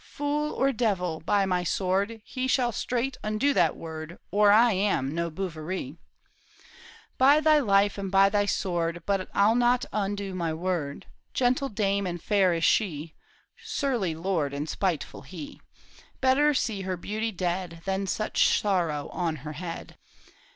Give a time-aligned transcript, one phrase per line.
[0.15, 5.13] Fool or devil, by my sword He shall straight undo that word, Or I am
[5.13, 5.99] no Bouverie!""
[7.19, 11.05] By thy life and by thy sword But I'll not undo my word!
[11.35, 13.13] Gentle dame and fair is she.
[13.63, 15.61] Surly lord and spiteful he;
[16.19, 19.97] Better see her beauty dead Than such sorrow on her head